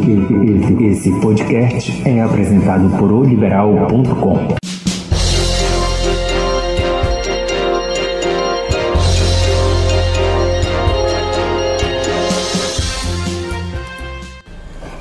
[0.00, 4.56] Esse, esse podcast é apresentado por oliberal.com.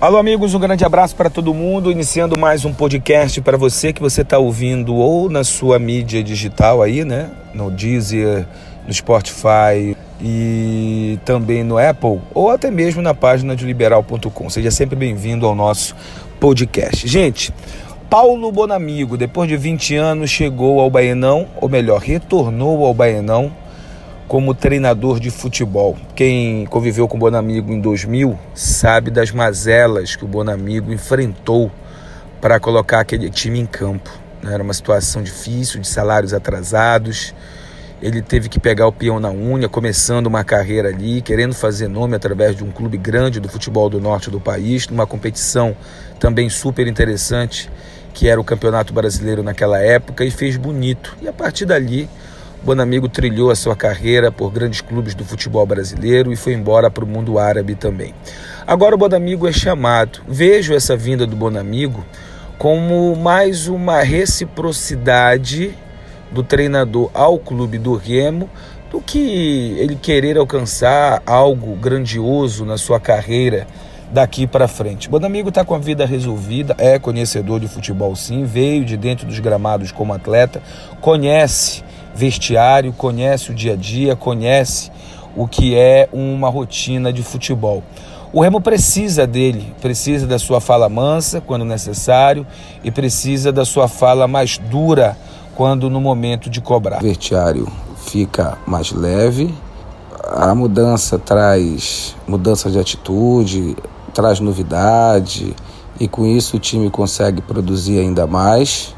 [0.00, 1.90] Alô, amigos, um grande abraço para todo mundo.
[1.90, 6.82] Iniciando mais um podcast para você que você está ouvindo ou na sua mídia digital
[6.82, 7.30] aí, né?
[7.52, 8.46] No Deezer,
[8.86, 14.50] no Spotify e também no Apple ou até mesmo na página de liberal.com.
[14.50, 15.94] Seja sempre bem-vindo ao nosso
[16.40, 17.06] podcast.
[17.06, 17.52] Gente,
[18.08, 23.52] Paulo Bonamigo, depois de 20 anos, chegou ao Baenão, ou melhor, retornou ao Baenão
[24.28, 25.96] como treinador de futebol.
[26.14, 31.70] Quem conviveu com o Bonamigo em 2000 sabe das mazelas que o Bonamigo enfrentou
[32.40, 34.10] para colocar aquele time em campo.
[34.42, 34.54] Né?
[34.54, 37.34] Era uma situação difícil, de salários atrasados.
[38.00, 42.14] Ele teve que pegar o peão na unha, começando uma carreira ali, querendo fazer nome
[42.14, 45.74] através de um clube grande do futebol do norte do país, numa competição
[46.20, 47.70] também super interessante,
[48.12, 51.16] que era o Campeonato Brasileiro naquela época, e fez bonito.
[51.22, 52.08] E a partir dali,
[52.62, 57.04] Bonamigo trilhou a sua carreira por grandes clubes do futebol brasileiro e foi embora para
[57.04, 58.12] o mundo árabe também.
[58.66, 60.20] Agora o Bonamigo é chamado.
[60.26, 62.04] Vejo essa vinda do Bonamigo
[62.58, 65.76] como mais uma reciprocidade
[66.36, 68.50] do treinador ao clube do Remo
[68.90, 73.66] do que ele querer alcançar algo grandioso na sua carreira
[74.12, 75.08] daqui para frente.
[75.08, 79.38] Bonamigo está com a vida resolvida, é conhecedor de futebol sim, veio de dentro dos
[79.40, 80.62] gramados como atleta,
[81.00, 81.82] conhece
[82.14, 84.92] vestiário, conhece o dia a dia, conhece
[85.34, 87.82] o que é uma rotina de futebol.
[88.30, 92.46] O Remo precisa dele, precisa da sua fala mansa quando necessário
[92.84, 95.16] e precisa da sua fala mais dura
[95.56, 96.98] quando no momento de cobrar.
[96.98, 99.52] O vestiário fica mais leve,
[100.22, 103.74] a mudança traz mudança de atitude,
[104.12, 105.56] traz novidade
[105.98, 108.94] e com isso o time consegue produzir ainda mais.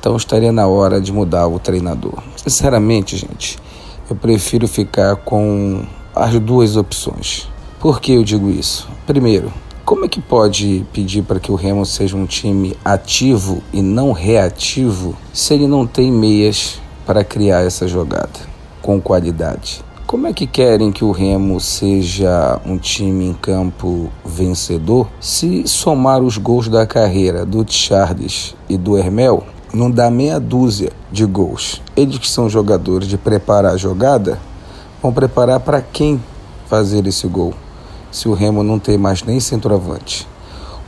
[0.00, 2.18] Então estaria na hora de mudar o treinador.
[2.36, 3.58] Sinceramente, gente,
[4.10, 7.48] eu prefiro ficar com as duas opções.
[7.78, 8.88] Por que eu digo isso?
[9.06, 9.52] Primeiro,
[9.84, 14.12] como é que pode pedir para que o Remo seja um time ativo e não
[14.12, 18.40] reativo se ele não tem meias para criar essa jogada
[18.80, 19.84] com qualidade?
[20.06, 26.22] Como é que querem que o Remo seja um time em campo vencedor se somar
[26.22, 31.82] os gols da carreira do Charles e do Hermel não dá meia dúzia de gols.
[31.94, 34.38] Eles que são jogadores de preparar a jogada,
[35.02, 36.22] vão preparar para quem
[36.68, 37.52] fazer esse gol,
[38.14, 40.28] se o Remo não tem mais nem centroavante.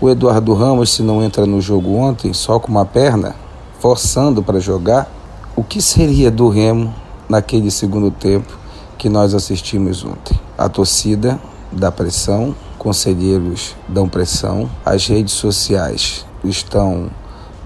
[0.01, 3.35] O Eduardo Ramos, se não entra no jogo ontem só com uma perna,
[3.81, 5.11] forçando para jogar,
[5.57, 6.95] o que seria do Remo
[7.29, 8.57] naquele segundo tempo
[8.97, 10.39] que nós assistimos ontem?
[10.57, 11.41] A torcida
[11.73, 17.11] dá pressão, conselheiros dão pressão, as redes sociais estão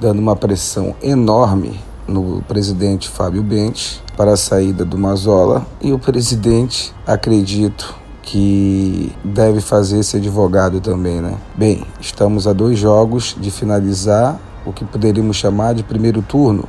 [0.00, 1.78] dando uma pressão enorme
[2.08, 9.60] no presidente Fábio Bente para a saída do Mazola e o presidente, acredito que deve
[9.60, 11.36] fazer esse advogado também, né?
[11.56, 16.64] Bem, estamos a dois jogos de finalizar o que poderíamos chamar de primeiro turno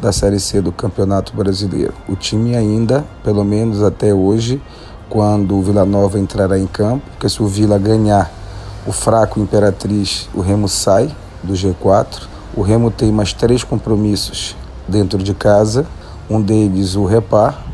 [0.00, 1.94] da Série C do Campeonato Brasileiro.
[2.08, 4.60] O time ainda, pelo menos até hoje,
[5.08, 8.30] quando o Vila Nova entrará em campo, porque se o Vila ganhar
[8.86, 14.54] o fraco Imperatriz, o Remo sai do G4 o Remo tem mais três compromissos
[14.86, 15.86] dentro de casa,
[16.28, 17.64] um deles o Repar,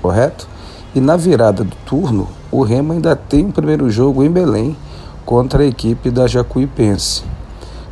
[0.00, 0.48] correto?
[0.94, 4.76] E na virada do turno, o Remo ainda tem o primeiro jogo em Belém
[5.24, 7.22] contra a equipe da Jacuipense.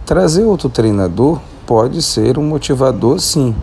[0.04, 3.54] Trazer outro treinador pode ser um motivador, sim,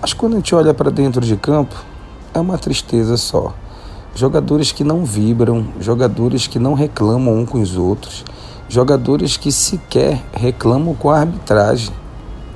[0.00, 1.74] mas quando a gente olha para dentro de campo,
[2.34, 3.54] é uma tristeza só.
[4.14, 8.24] Jogadores que não vibram, jogadores que não reclamam um com os outros
[8.68, 11.92] jogadores que sequer reclamam com a arbitragem,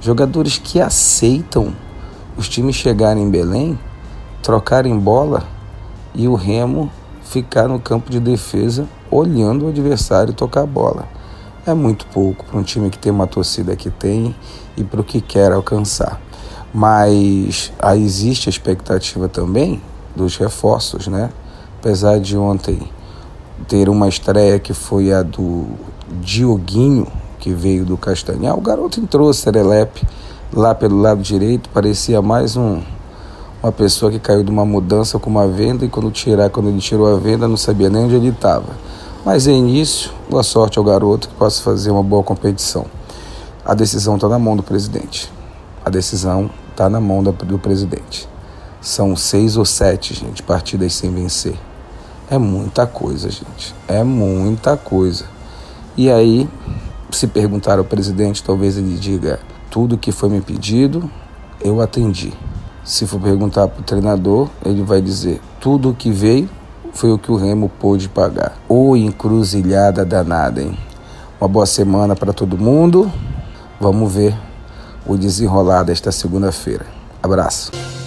[0.01, 1.73] jogadores que aceitam
[2.37, 3.79] os times chegarem em Belém,
[4.43, 5.45] trocarem bola
[6.15, 6.91] e o Remo
[7.23, 11.09] ficar no campo de defesa olhando o adversário tocar a bola.
[11.67, 14.35] É muito pouco para um time que tem uma torcida que tem
[14.77, 16.21] e para o que quer alcançar.
[16.73, 19.81] Mas aí existe a expectativa também
[20.17, 21.31] dos reforços, né?
[21.79, 22.81] Apesar de ontem
[23.69, 25.67] ter uma estreia que foi a do
[26.21, 27.07] Dioguinho,
[27.39, 28.59] que veio do Castanhal.
[28.59, 30.07] O garoto entrou serelepe
[30.53, 32.83] lá pelo lado direito, parecia mais um,
[33.63, 36.79] uma pessoa que caiu de uma mudança com uma venda e quando tirar, quando ele
[36.79, 38.69] tirou a venda, não sabia nem onde ele estava.
[39.25, 42.87] Mas é início, boa sorte ao garoto que possa fazer uma boa competição.
[43.65, 45.31] A decisão está na mão do presidente.
[45.85, 48.27] A decisão está na mão do presidente.
[48.81, 51.55] São seis ou sete, gente, partidas sem vencer.
[52.31, 53.75] É muita coisa, gente.
[53.87, 55.27] É muita coisa.
[55.97, 56.49] E aí,
[57.11, 59.39] se perguntar ao presidente, talvez ele diga:
[59.71, 61.11] tudo que foi me pedido,
[61.61, 62.33] eu atendi.
[62.85, 66.49] Se for perguntar para o treinador, ele vai dizer: tudo o que veio
[66.93, 68.57] foi o que o Remo pôde pagar.
[68.69, 70.77] Ô encruzilhada danada, hein?
[71.41, 73.11] Uma boa semana para todo mundo.
[73.81, 74.37] Vamos ver
[75.07, 76.87] o desenrolar desta segunda-feira.
[77.23, 78.00] Abraço.